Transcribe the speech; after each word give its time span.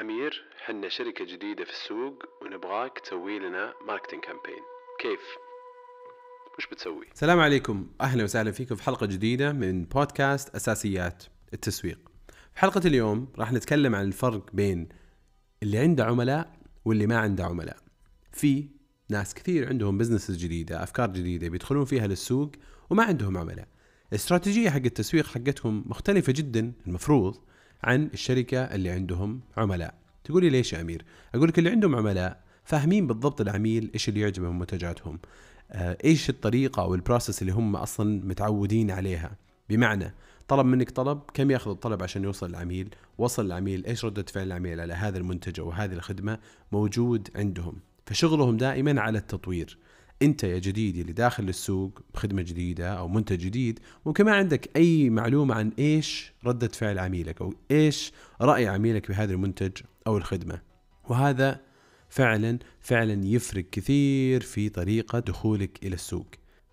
أمير 0.00 0.44
إحنا 0.64 0.88
شركة 0.88 1.24
جديدة 1.24 1.64
في 1.64 1.70
السوق 1.70 2.22
ونبغاك 2.42 2.98
تسوي 2.98 3.38
لنا 3.38 3.74
marketing 3.86 4.22
campaign 4.22 4.62
كيف؟ 5.00 5.20
وش 6.58 6.66
بتسوي؟ 6.66 7.06
السلام 7.12 7.40
عليكم 7.40 7.86
أهلا 8.00 8.24
وسهلا 8.24 8.50
فيكم 8.50 8.74
في 8.74 8.82
حلقة 8.82 9.06
جديدة 9.06 9.52
من 9.52 9.84
بودكاست 9.84 10.54
أساسيات 10.54 11.24
التسويق. 11.54 11.98
في 12.54 12.60
حلقة 12.60 12.80
اليوم 12.84 13.32
راح 13.38 13.52
نتكلم 13.52 13.94
عن 13.94 14.04
الفرق 14.04 14.50
بين 14.52 14.88
اللي 15.62 15.78
عنده 15.78 16.04
عملاء 16.04 16.58
واللي 16.84 17.06
ما 17.06 17.18
عنده 17.18 17.44
عملاء. 17.44 17.76
في 18.32 18.68
ناس 19.10 19.34
كثير 19.34 19.68
عندهم 19.68 19.98
businesses 19.98 20.36
جديدة، 20.36 20.82
أفكار 20.82 21.10
جديدة 21.10 21.48
بيدخلون 21.48 21.84
فيها 21.84 22.06
للسوق 22.06 22.52
وما 22.90 23.04
عندهم 23.04 23.38
عملاء. 23.38 23.68
الاستراتيجية 24.08 24.70
حق 24.70 24.76
التسويق 24.76 25.26
حقتهم 25.26 25.84
مختلفة 25.86 26.32
جدا 26.36 26.72
المفروض 26.86 27.36
عن 27.84 28.10
الشركة 28.14 28.58
اللي 28.58 28.90
عندهم 28.90 29.40
عملاء. 29.56 29.94
تقولي 30.24 30.50
ليش 30.50 30.72
يا 30.72 30.80
أمير؟ 30.80 31.04
أقول 31.34 31.48
لك 31.48 31.58
اللي 31.58 31.70
عندهم 31.70 31.96
عملاء 31.96 32.40
فاهمين 32.64 33.06
بالضبط 33.06 33.40
العميل 33.40 33.90
إيش 33.94 34.08
اللي 34.08 34.20
يعجبه 34.20 34.50
من 34.50 34.58
منتجاتهم. 34.58 35.18
آه، 35.70 35.98
إيش 36.04 36.30
الطريقة 36.30 36.82
أو 36.82 36.94
البروسيس 36.94 37.42
اللي 37.42 37.52
هم 37.52 37.76
أصلا 37.76 38.24
متعودين 38.24 38.90
عليها 38.90 39.36
بمعنى 39.68 40.14
طلب 40.48 40.66
منك 40.66 40.90
طلب 40.90 41.20
كم 41.34 41.50
يأخذ 41.50 41.70
الطلب 41.70 42.02
عشان 42.02 42.24
يوصل 42.24 42.48
للعميل 42.48 42.94
وصل 43.18 43.46
العميل 43.46 43.86
إيش 43.86 44.04
ردة 44.04 44.24
فعل 44.28 44.46
العميل 44.46 44.80
على 44.80 44.94
هذا 44.94 45.18
المنتج 45.18 45.60
أو 45.60 45.70
هذه 45.70 45.92
الخدمة 45.92 46.38
موجود 46.72 47.28
عندهم 47.36 47.76
فشغلهم 48.06 48.56
دائما 48.56 49.00
على 49.00 49.18
التطوير 49.18 49.78
انت 50.22 50.44
يا 50.44 50.58
جديد 50.58 50.96
اللي 50.96 51.12
داخل 51.12 51.44
للسوق 51.44 52.00
بخدمة 52.14 52.42
جديدة 52.42 52.88
أو 52.88 53.08
منتج 53.08 53.38
جديد 53.38 53.80
ممكن 54.06 54.24
ما 54.24 54.34
عندك 54.34 54.70
أي 54.76 55.10
معلومة 55.10 55.54
عن 55.54 55.72
إيش 55.78 56.32
ردة 56.46 56.68
فعل 56.68 56.98
عميلك 56.98 57.40
أو 57.40 57.54
إيش 57.70 58.12
رأي 58.40 58.68
عميلك 58.68 59.08
بهذا 59.08 59.32
المنتج 59.32 59.72
أو 60.06 60.16
الخدمة. 60.16 60.60
وهذا 61.04 61.60
فعلا 62.08 62.58
فعلا 62.80 63.26
يفرق 63.26 63.64
كثير 63.72 64.40
في 64.40 64.68
طريقة 64.68 65.18
دخولك 65.18 65.78
إلى 65.82 65.94
السوق. 65.94 66.26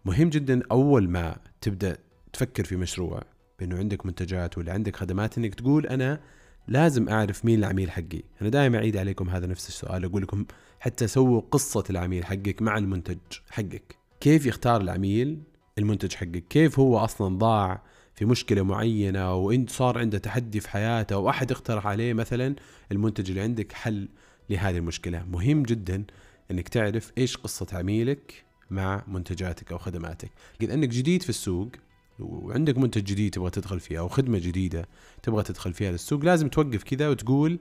مهم 0.05 0.29
جدا 0.29 0.61
أول 0.71 1.09
ما 1.09 1.37
تبدأ 1.61 1.97
تفكر 2.33 2.63
في 2.63 2.75
مشروع 2.75 3.21
بأنه 3.59 3.77
عندك 3.77 4.05
منتجات 4.05 4.57
ولا 4.57 4.73
عندك 4.73 4.95
خدمات 4.95 5.37
أنك 5.37 5.55
تقول 5.55 5.87
أنا 5.87 6.19
لازم 6.67 7.09
أعرف 7.09 7.45
مين 7.45 7.59
العميل 7.59 7.91
حقي. 7.91 8.23
أنا 8.41 8.49
دائما 8.49 8.77
أعيد 8.77 8.97
عليكم 8.97 9.29
هذا 9.29 9.47
نفس 9.47 9.67
السؤال 9.67 10.05
أقول 10.05 10.21
لكم 10.21 10.45
حتى 10.79 11.07
سووا 11.07 11.41
قصة 11.51 11.83
العميل 11.89 12.25
حقك 12.25 12.61
مع 12.61 12.77
المنتج 12.77 13.17
حقك. 13.49 13.95
كيف 14.19 14.45
يختار 14.45 14.81
العميل 14.81 15.39
المنتج 15.77 16.13
حقك؟ 16.13 16.43
كيف 16.49 16.79
هو 16.79 16.97
أصلا 16.97 17.37
ضاع 17.37 17.81
في 18.15 18.25
مشكلة 18.25 18.63
معينة 18.63 19.35
وانت 19.35 19.69
صار 19.69 19.97
عنده 19.97 20.17
تحدي 20.17 20.59
في 20.59 20.69
حياته 20.69 21.17
وأحد 21.17 21.51
اقترح 21.51 21.87
عليه 21.87 22.13
مثلا 22.13 22.55
المنتج 22.91 23.29
اللي 23.29 23.41
عندك 23.41 23.71
حل 23.71 24.09
لهذه 24.49 24.77
المشكلة؟ 24.77 25.25
مهم 25.25 25.63
جدا 25.63 26.03
إنك 26.51 26.69
تعرف 26.69 27.11
إيش 27.17 27.37
قصة 27.37 27.67
عميلك 27.73 28.43
مع 28.69 29.03
منتجاتك 29.07 29.71
أو 29.71 29.77
خدماتك. 29.77 30.31
اذا 30.61 30.73
انك 30.73 30.89
جديد 30.89 31.23
في 31.23 31.29
السوق 31.29 31.69
وعندك 32.19 32.77
منتج 32.77 33.03
جديد 33.03 33.33
تبغى 33.33 33.49
تدخل 33.49 33.79
فيه 33.79 33.99
أو 33.99 34.07
خدمة 34.07 34.37
جديدة 34.37 34.87
تبغى 35.23 35.43
تدخل 35.43 35.73
فيها 35.73 35.91
للسوق 35.91 36.25
لازم 36.25 36.47
توقف 36.47 36.83
كذا 36.83 37.09
وتقول 37.09 37.59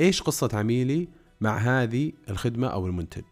إيش 0.00 0.22
قصة 0.22 0.48
عميلي 0.52 1.08
مع 1.40 1.58
هذه 1.58 2.12
الخدمة 2.30 2.66
أو 2.66 2.86
المنتج. 2.86 3.24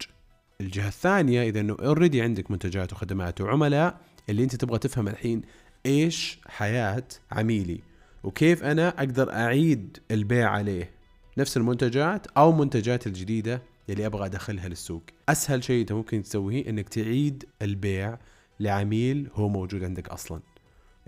الجهة 0.61 0.89
الثانية 0.89 1.43
إذا 1.43 1.61
إنه 1.61 1.77
اوريدي 1.81 2.23
عندك 2.23 2.51
منتجات 2.51 2.93
وخدمات 2.93 3.41
وعملاء 3.41 4.01
اللي 4.29 4.43
أنت 4.45 4.57
تبغى 4.57 4.79
تفهم 4.79 5.09
الحين 5.09 5.43
إيش 5.87 6.39
حياة 6.47 7.05
عميلي 7.33 7.81
وكيف 8.25 8.65
أنا 8.65 8.89
أقدر 8.89 9.33
أعيد 9.33 9.99
البيع 10.11 10.51
عليه. 10.51 10.91
نفس 11.39 11.57
المنتجات 11.57 12.27
أو 12.27 12.53
منتجات 12.53 13.07
الجديدة 13.07 13.63
اللي 13.91 14.07
أبغى 14.07 14.27
أدخلها 14.27 14.69
للسوق. 14.69 15.03
أسهل 15.29 15.65
شيء 15.65 15.81
أنت 15.81 15.93
ممكن 15.93 16.23
تسويه 16.23 16.69
إنك 16.69 16.89
تعيد 16.89 17.45
البيع 17.63 18.19
لعميل 18.61 19.29
هو 19.35 19.49
موجود 19.49 19.85
عندك 19.85 20.09
أصلا. 20.09 20.41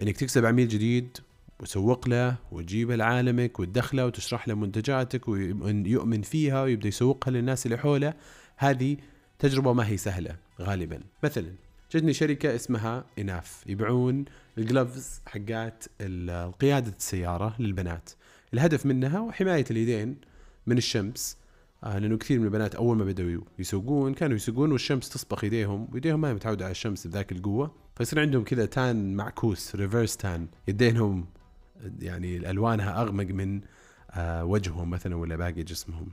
إنك 0.03 0.16
تكسب 0.16 0.44
عميل 0.44 0.69
جديد 0.69 1.19
وتسوق 1.61 2.09
له 2.09 2.37
وتجيبه 2.53 2.97
لعالمك 2.97 3.61
وتدخله 3.61 4.06
وتشرح 4.06 4.49
له 4.49 4.55
منتجاتك 4.55 5.28
ويؤمن 5.28 6.22
فيها 6.22 6.62
ويبدأ 6.62 6.88
يسوقها 6.88 7.31
للناس 7.31 7.66
اللي 7.66 7.78
حوله 7.78 8.15
هذه 8.56 8.97
تجربة 9.39 9.72
ما 9.72 9.89
هي 9.89 9.97
سهلة 9.97 10.37
غالبا. 10.60 11.00
مثلا 11.25 11.53
جتني 11.93 12.12
شركة 12.12 12.55
اسمها 12.55 13.05
إناف. 13.19 13.65
يبيعون 13.66 14.25
الجلوفز 14.59 15.21
حقات 15.27 15.84
قيادة 16.60 16.94
السيارة 16.99 17.56
للبنات. 17.59 18.10
الهدف 18.55 18.87
منها 18.87 19.19
هو 19.19 19.33
حمايه 19.33 19.65
اليدين 19.71 20.16
من 20.66 20.78
الشمس. 20.78 21.37
آه 21.84 21.99
لأنه 21.99 22.16
كثير 22.16 22.39
من 22.39 22.44
البنات 22.44 22.75
أول 22.75 22.97
ما 22.97 23.05
بدأوا 23.05 23.43
يسوقون 23.59 24.15
كانوا 24.15 24.37
يسوقون 24.37 24.72
والشمس 24.72 25.09
تصبغ 25.09 25.41
ايديهم 25.43 25.89
وايديهم 25.93 26.21
ما 26.21 26.28
هي 26.28 26.34
متعودة 26.34 26.65
على 26.65 26.72
الشمس 26.72 27.06
بذاك 27.06 27.33
القوة. 27.33 27.75
فيصير 28.00 28.21
عندهم 28.21 28.44
كذا 28.44 28.66
تان 28.66 29.16
معكوس 29.16 29.77
ريفرس 29.77 30.16
تان 30.16 30.49
يدينهم 30.69 31.27
يعني 31.99 32.50
ألوانها 32.50 33.03
أغمق 33.03 33.25
من 33.25 33.61
آه 34.11 34.44
وجههم 34.44 34.91
مثلا 34.91 35.16
ولا 35.16 35.37
باقي 35.37 35.62
جسمهم. 35.62 36.09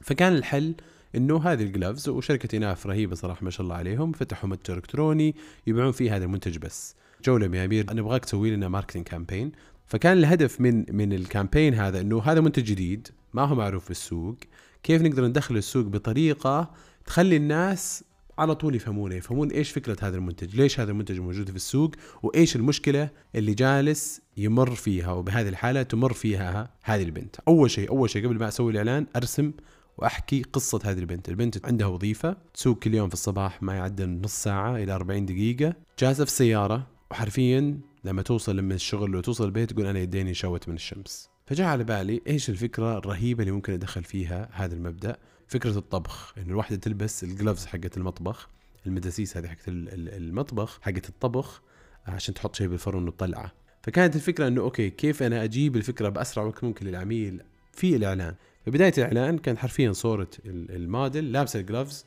فكان 0.00 0.32
الحل 0.32 0.74
إنه 1.14 1.42
هذه 1.42 1.62
ال 1.62 1.69
gloves 1.69 2.08
وشركة 2.08 2.56
اناف 2.56 2.86
رهيبة 2.86 3.14
صراحة 3.14 3.44
ما 3.44 3.50
شاء 3.50 3.62
الله 3.62 3.76
عليهم 3.76 4.12
فتحوا 4.12 4.48
متجر 4.48 4.76
إلكتروني 4.76 5.34
يبيعون 5.66 5.92
فيه 5.92 6.16
هذا 6.16 6.24
المنتج 6.24 6.58
بس. 6.58 6.96
جوله 7.24 7.56
يا 7.56 7.64
أمير 7.64 7.94
نبغاك 7.94 8.24
تسوي 8.24 8.50
لنا 8.50 8.68
marketing 8.68 9.04
campaign 9.04 9.52
فكان 9.86 10.18
الهدف 10.18 10.60
من 10.60 10.84
من 10.96 11.12
ال 11.12 11.19
campaign 11.19 11.74
هذا 11.74 12.00
إنه 12.00 12.22
هذا 12.22 12.40
منتج 12.40 12.64
جديد 12.64 13.08
ما 13.34 13.42
هو 13.42 13.54
معروف 13.54 13.84
في 13.84 13.90
السوق 13.90 14.36
كيف 14.82 15.02
نقدر 15.02 15.26
ندخل 15.26 15.56
السوق 15.56 15.86
بطريقة 15.86 16.70
تخلي 17.06 17.36
الناس 17.36 18.04
على 18.38 18.54
طول 18.54 18.74
يفهمونه 18.74 19.14
يفهمون 19.14 19.50
إيش 19.50 19.70
فكرة 19.70 19.96
هذا 20.02 20.16
المنتج 20.16 20.56
ليش 20.56 20.80
هذا 20.80 20.90
المنتج 20.90 21.20
موجود 21.20 21.50
في 21.50 21.56
السوق 21.56 21.90
وإيش 22.22 22.56
المشكلة 22.56 23.10
اللي 23.34 23.54
جالس 23.54 24.20
يمر 24.36 24.74
فيها 24.74 25.12
وبهذه 25.12 25.48
الحالة 25.48 25.82
تمر 25.82 26.12
فيها 26.12 26.70
هذه 26.82 27.02
البنت. 27.02 27.36
أول 27.48 27.70
شيء 27.70 27.90
أول 27.90 28.10
شيء 28.10 28.26
قبل 28.26 28.38
ما 28.38 28.48
أسوي 28.48 28.72
الإعلان 28.72 29.06
أرسم 29.16 29.52
وأحكي 29.98 30.42
قصة 30.42 30.80
هذه 30.84 30.98
البنت. 30.98 31.28
البنت 31.28 31.66
عندها 31.66 31.86
وظيفة 31.86 32.36
تسوق 32.54 32.78
كل 32.78 32.94
يوم 32.94 33.08
في 33.08 33.14
الصباح 33.14 33.62
ما 33.62 33.74
يعدل 33.74 34.20
نص 34.24 34.42
ساعة 34.42 34.76
إلى 34.76 34.92
40 34.92 35.26
دقيقة. 35.26 35.74
جالسة 35.98 36.24
في 36.24 36.30
السيارة 36.30 36.86
وحرفيا 37.10 37.80
لما 38.04 38.22
توصل 38.22 38.62
من 38.62 38.72
الشغل 38.72 39.16
وتوصل 39.16 39.44
البيت 39.44 39.72
تقول 39.72 39.86
أنا 39.86 39.98
يديني 39.98 40.34
شوت 40.34 40.68
من 40.68 40.74
الشمس. 40.74 41.30
فجاء 41.46 41.66
على 41.66 41.84
بالي 41.84 42.22
إيش 42.26 42.50
الفكرة 42.50 42.98
الرهيبة 42.98 43.42
اللي 43.42 43.52
ممكن 43.52 43.72
أدخل 43.72 44.04
فيها 44.04 44.48
هذا 44.52 44.74
المبدأ. 44.74 45.16
فكرة 45.52 45.78
الطبخ 45.78 46.34
انه 46.38 46.50
الواحدة 46.50 46.76
تلبس 46.76 47.24
الجلوفز 47.24 47.66
حقت 47.66 47.96
المطبخ 47.96 48.48
المداسيس 48.86 49.36
هذه 49.36 49.46
حقت 49.46 49.68
المطبخ 49.68 50.80
حقت 50.82 51.08
الطبخ 51.08 51.62
عشان 52.06 52.34
تحط 52.34 52.54
شيء 52.54 52.68
بالفرن 52.68 53.08
وتطلعه 53.08 53.52
فكانت 53.82 54.16
الفكرة 54.16 54.48
إنه 54.48 54.60
okay 54.60 54.90
كيف 54.90 55.22
أنا 55.22 55.44
أجيب 55.44 55.76
الفكرة 55.76 56.08
بأسرع 56.08 56.44
وقت 56.44 56.64
ممكن 56.64 56.86
للعميل 56.86 57.42
في 57.72 57.96
الإعلان؟ 57.96 58.34
في 58.64 58.70
بدايه 58.70 58.92
الإعلان 58.98 59.38
كان 59.38 59.58
حرفيا 59.58 59.92
صورة 59.92 60.28
الموديل 60.46 61.32
لابسة 61.32 61.60
ال 61.60 61.66
gloves 61.66 62.04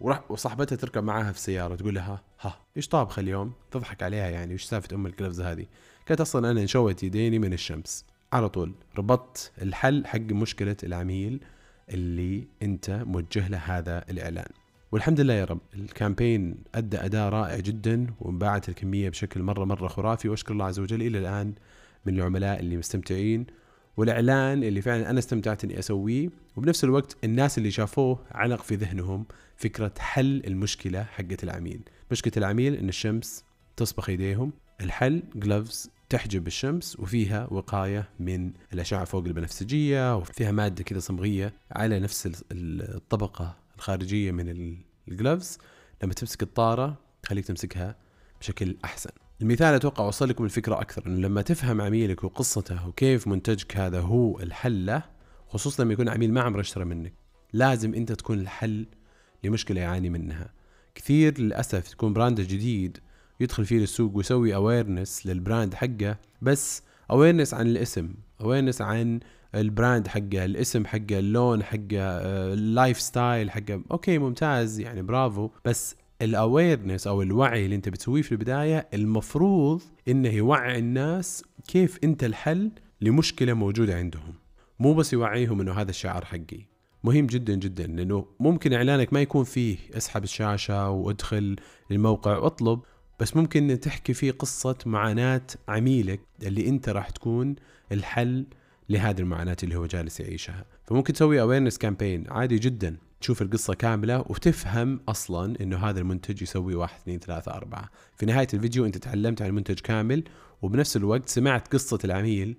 وراح 0.00 0.30
وصاحبتها 0.30 0.76
تركب 0.76 1.04
معاها 1.04 1.32
في 1.32 1.38
السيارة 1.38 1.74
تقول 1.74 1.94
لها 1.94 2.22
ها 2.40 2.58
إيش 2.76 2.88
طابخه 2.88 3.20
اليوم؟ 3.20 3.52
تضحك 3.70 4.02
عليها 4.02 4.28
يعني 4.28 4.52
إيش 4.52 4.64
سالفة 4.64 4.94
أم 4.94 5.06
ال 5.06 5.11
gloves 5.11 5.40
هذه؟ 5.40 5.66
كانت 6.06 6.20
أصلا 6.20 6.50
أنا 6.50 6.60
انشوت 6.60 7.02
يديني 7.02 7.38
من 7.38 7.52
الشمس. 7.52 8.04
على 8.32 8.48
طول 8.48 8.74
ربطت 8.98 9.52
الحل 9.62 10.06
حق 10.06 10.18
مشكلة 10.18 10.76
العميل 10.82 11.40
اللي 11.90 12.46
انت 12.62 12.90
موجه 12.90 13.48
له 13.48 13.58
هذا 13.58 14.04
الإعلان. 14.10 14.48
والحمد 14.92 15.20
لله 15.20 15.34
يا 15.34 15.44
رب 15.44 15.60
الكامبين 15.74 16.56
أدى 16.74 16.96
أداء 16.96 17.28
رائع 17.28 17.56
جدا 17.56 18.06
وانباعت 18.20 18.68
الكمية 18.68 19.08
بشكل 19.08 19.42
مرة 19.42 19.64
مرة 19.64 19.88
خرافي. 19.88 20.28
وأشكر 20.28 20.52
الله 20.52 20.64
عز 20.64 20.78
وجل 20.78 21.02
إلى 21.02 21.18
الآن 21.18 21.54
من 22.06 22.14
العملاء 22.14 22.60
اللي 22.60 22.76
مستمتعين 22.76 23.46
والإعلان 23.96 24.64
اللي 24.64 24.82
فعلا 24.82 25.10
أنا 25.10 25.18
استمتعت 25.18 25.64
إني 25.64 25.78
أسويه. 25.78 26.28
وبنفس 26.56 26.84
الوقت 26.84 27.16
الناس 27.24 27.58
اللي 27.58 27.70
شافوه 27.70 28.18
علق 28.30 28.62
في 28.62 28.74
ذهنهم 28.74 29.26
فكرة 29.56 29.92
حل 29.98 30.42
المشكلة 30.46 31.02
حقت 31.02 31.44
العميل. 31.44 31.80
مشكلة 32.10 32.32
العميل 32.36 32.74
إن 32.74 32.88
الشمس 32.88 33.44
تصبغ 33.76 34.10
يديهم 34.10 34.52
الحل 34.80 35.22
جلوفز 35.34 35.90
تحجب 36.10 36.46
الشمس 36.46 37.00
وفيها 37.00 37.46
وقاية 37.50 38.08
من 38.20 38.52
الأشعة 38.72 39.04
فوق 39.04 39.24
البنفسجية 39.24 40.16
وفيها 40.16 40.52
مادة 40.52 40.84
كذا 40.84 40.98
صمغية 40.98 41.52
على 41.72 42.00
نفس 42.00 42.42
الطبقة 42.52 43.56
الخارجية 43.76 44.30
من 44.32 44.76
ال 45.08 45.15
gloves 45.15 45.58
لما 46.02 46.14
تمسك 46.14 46.42
الطارة 46.42 46.96
تخليك 47.22 47.46
تمسكها 47.46 47.96
بشكل 48.40 48.76
أحسن. 48.84 49.10
المثال 49.42 49.74
أتوقع 49.74 50.04
اوصل 50.04 50.28
لكم 50.28 50.44
الفكرة 50.44 50.80
أكثر 50.80 51.06
إنه 51.06 51.20
لما 51.20 51.42
تفهم 51.42 51.80
عميلك 51.80 52.24
وقصته 52.24 52.88
وكيف 52.88 53.26
منتجك 53.26 53.76
هذا 53.76 54.00
هو 54.00 54.40
الحل 54.40 54.86
له 54.86 55.02
خصوصا 55.48 55.84
لما 55.84 55.92
يكون 55.92 56.08
عميل 56.08 56.32
ما 56.32 56.40
عمره 56.40 56.60
اشترى 56.60 56.84
منك 56.84 57.12
لازم 57.52 57.94
أنت 57.94 58.12
تكون 58.12 58.40
الحل 58.40 58.86
لمشكلة 59.44 59.80
يعاني 59.80 60.10
منها. 60.10 60.52
كثير 60.94 61.40
للأسف 61.40 61.88
تكون 61.88 62.12
brand 62.12 62.40
جديد 62.40 62.98
يدخل 63.40 63.64
فيه 63.64 63.78
للسوق 63.78 64.16
ويسوي 64.16 64.54
awareness 64.54 65.26
لل 65.26 65.40
brand 65.40 65.74
حقه 65.74 66.16
بس 66.42 66.82
awareness 67.10 67.54
عن 67.54 67.66
الاسم 67.66 68.14
awareness 68.40 68.82
عن 68.82 69.20
ال 69.54 69.63
brand 69.63 70.08
حقه 70.08 70.44
الاسم 70.44 70.86
حقه 70.86 71.18
اللون 71.18 71.62
حقه 71.62 71.98
آه، 72.00 72.54
ال 72.54 73.00
lifestyle 73.00 73.50
حقه. 73.50 73.82
okay 73.90 74.18
ممتاز 74.18 74.80
يعني 74.80 75.02
برافو. 75.02 75.50
بس 75.64 75.96
ال 76.22 76.30
awareness 76.30 77.06
أو 77.06 77.22
الوعي 77.22 77.64
اللي 77.64 77.76
أنت 77.76 77.88
بتسويه 77.88 78.22
في 78.22 78.32
البداية 78.32 78.88
المفروض 78.94 79.82
إنه 80.08 80.28
يوعي 80.28 80.78
الناس 80.78 81.44
كيف 81.68 81.98
أنت 82.04 82.24
الحل 82.24 82.70
لمشكلة 83.00 83.52
موجودة 83.52 83.96
عندهم. 83.96 84.34
مو 84.78 84.94
بس 84.94 85.12
يوعيهم 85.12 85.60
إنه 85.60 85.72
هذا 85.72 85.90
الشعار 85.90 86.24
حقي. 86.24 86.70
مهم 87.04 87.26
جدا 87.26 87.54
جدا 87.54 87.86
لأنه 87.86 88.26
ممكن 88.40 88.72
إعلانك 88.72 89.12
ما 89.12 89.20
يكون 89.20 89.44
فيه 89.44 89.78
اسحب 89.96 90.24
الشاشة 90.24 90.90
وأدخل 90.90 91.56
الموقع 91.90 92.38
واطلب. 92.38 92.80
بس 93.20 93.36
ممكن 93.36 93.80
تحكي 93.82 94.14
فيه 94.14 94.30
قصة 94.30 94.76
معاناة 94.86 95.42
عميلك 95.68 96.20
اللي 96.42 96.68
انت 96.68 96.88
راح 96.88 97.10
تكون 97.10 97.56
الحل 97.92 98.46
لهذه 98.88 99.20
المعاناة 99.20 99.56
اللي 99.62 99.76
هو 99.76 99.86
جالس 99.86 100.20
يعيشها. 100.20 100.64
فممكن 100.86 101.12
تسوي 101.12 101.40
awareness 101.40 101.78
campaign 101.78 102.24
عادي 102.30 102.58
جدا. 102.58 102.96
تشوف 103.20 103.42
القصة 103.42 103.74
كاملة 103.74 104.20
وتفهم 104.20 105.00
أصلا 105.08 105.60
أنه 105.60 105.76
هذا 105.76 106.00
المنتج 106.00 106.42
يسوي 106.42 106.74
واحد 106.74 107.00
اثنين 107.00 107.18
ثلاثة 107.18 107.52
أربعة. 107.52 107.90
في 108.16 108.26
نهاية 108.26 108.46
الفيديو 108.54 108.86
أنت 108.86 108.98
تعلمت 108.98 109.42
عن 109.42 109.48
المنتج 109.48 109.80
كامل 109.80 110.24
وبنفس 110.62 110.96
الوقت 110.96 111.28
سمعت 111.28 111.68
قصة 111.68 111.98
العميل 112.04 112.56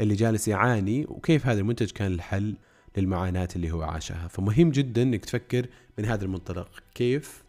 اللي 0.00 0.14
جالس 0.14 0.48
يعاني 0.48 1.06
وكيف 1.08 1.46
هذا 1.46 1.60
المنتج 1.60 1.90
كان 1.90 2.12
الحل 2.12 2.56
للمعاناة 2.96 3.48
اللي 3.56 3.70
هو 3.70 3.82
عاشها. 3.82 4.28
فمهم 4.28 4.70
جدا 4.70 5.02
أنك 5.02 5.24
تفكر 5.24 5.66
من 5.98 6.04
هذا 6.04 6.24
المنطلق 6.24 6.68
كيف 6.94 7.44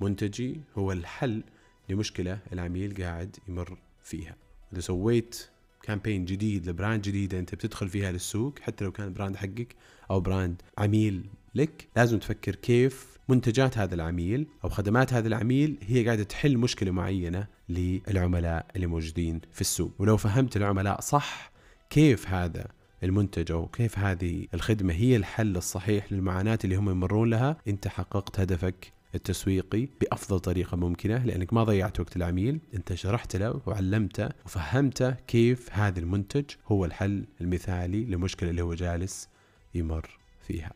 منتجي 0.00 0.60
هو 0.78 0.92
الحل 0.92 1.42
لمشكلة 1.92 2.38
العميل 2.52 3.02
قاعد 3.02 3.36
يمر 3.48 3.78
فيها. 4.02 4.36
إذا 4.72 4.80
سويت 4.80 5.48
campaign 5.82 6.24
جديد 6.24 6.68
ل 6.68 6.74
brand 6.74 7.02
جديدة 7.02 7.38
أنت 7.38 7.54
بتدخل 7.54 7.88
فيها 7.88 8.12
للسوق 8.12 8.58
حتى 8.58 8.84
لو 8.84 8.92
كان 8.92 9.12
brand 9.12 9.36
حقك 9.36 9.76
أو 10.10 10.20
brand 10.20 10.62
عميل 10.78 11.26
لك 11.54 11.88
لازم 11.96 12.18
تفكر 12.18 12.54
كيف 12.54 13.18
منتجات 13.28 13.78
هذا 13.78 13.94
العميل 13.94 14.46
أو 14.64 14.68
خدمات 14.68 15.12
هذا 15.12 15.28
العميل 15.28 15.78
هي 15.82 16.06
قاعدة 16.06 16.22
تحل 16.22 16.58
مشكلة 16.58 16.90
معينة 16.90 17.46
للعملاء 17.68 18.66
اللي 18.76 18.86
موجودين 18.86 19.40
في 19.52 19.60
السوق. 19.60 19.92
ولو 19.98 20.16
فهمت 20.16 20.56
العملاء 20.56 21.00
صح 21.00 21.52
كيف 21.90 22.28
هذا 22.28 22.66
المنتج 23.02 23.52
أو 23.52 23.66
كيف 23.66 23.98
هذه 23.98 24.46
الخدمة 24.54 24.94
هي 24.94 25.16
الحل 25.16 25.56
الصحيح 25.56 26.12
للمعاناة 26.12 26.58
اللي 26.64 26.76
هم 26.76 26.90
يمرون 26.90 27.30
لها 27.30 27.56
أنت 27.68 27.88
حققت 27.88 28.40
هدفك 28.40 28.92
التسويقي 29.14 29.88
بأفضل 30.00 30.40
طريقة 30.40 30.76
ممكنة 30.76 31.24
لأنك 31.24 31.52
ما 31.52 31.64
ضيعت 31.64 32.00
وقت 32.00 32.16
العميل 32.16 32.60
أنت 32.74 32.94
شرحت 32.94 33.36
له 33.36 33.60
وعلمته 33.66 34.28
وفهمته 34.44 35.10
كيف 35.10 35.68
هذا 35.72 36.00
المنتج 36.00 36.44
هو 36.66 36.84
الحل 36.84 37.24
المثالي 37.40 38.04
للمشكله 38.04 38.50
اللي 38.50 38.62
هو 38.62 38.74
جالس 38.74 39.28
يمر 39.74 40.18
فيها. 40.46 40.72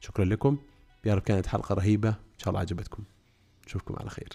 شكرا 0.00 0.24
لكم. 0.24 0.58
يا 1.04 1.14
رب 1.14 1.22
كانت 1.22 1.46
حلقة 1.46 1.74
رهيبة. 1.74 2.08
إن 2.08 2.38
شاء 2.38 2.48
الله 2.48 2.60
عجبتكم. 2.60 3.02
نشوفكم 3.66 3.96
على 4.00 4.10
خير. 4.10 4.28